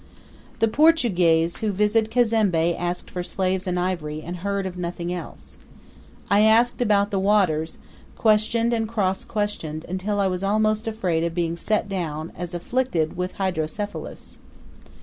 The 0.57 0.67
Portuguese 0.67 1.57
who 1.57 1.71
visited 1.71 2.09
Cazembe 2.09 2.73
asked 2.75 3.11
for 3.11 3.21
slaves 3.21 3.67
and 3.67 3.79
ivory, 3.79 4.19
and 4.23 4.37
heard 4.37 4.65
of 4.65 4.75
nothing 4.75 5.13
else. 5.13 5.59
I 6.27 6.39
asked 6.41 6.81
about 6.81 7.11
the 7.11 7.19
waters, 7.19 7.77
questioned 8.17 8.73
and 8.73 8.89
cross 8.89 9.23
questioned, 9.23 9.85
until 9.87 10.19
I 10.19 10.25
was 10.25 10.41
almost 10.41 10.87
afraid 10.87 11.23
of 11.23 11.35
being 11.35 11.55
set 11.55 11.87
down 11.87 12.31
as 12.35 12.55
afflicted 12.55 13.15
with 13.15 13.33
hydrocephalus. 13.33 14.39